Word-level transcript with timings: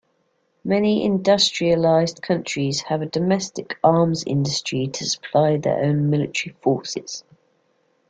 Many 0.63 1.05
industrialized 1.05 2.23
countries 2.23 2.81
have 2.89 3.03
a 3.03 3.05
domestic 3.05 3.77
arms-industry 3.83 4.87
to 4.87 5.05
supply 5.05 5.57
their 5.57 5.77
own 5.83 6.09
military 6.09 6.55
forces. 6.63 7.23